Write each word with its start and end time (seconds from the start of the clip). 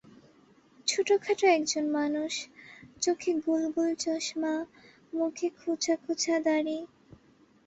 ছোটখাটো 0.87 1.45
একজন 1.47 1.85
মানুষ, 1.89 2.33
চোখে 3.01 3.31
গোল 3.45 3.63
গোল 3.71 3.89
চশমা, 3.95 4.53
মুখে 5.13 5.47
খোঁচ 5.59 5.83
খোঁচা 6.03 6.35
দাড়ি। 6.39 6.77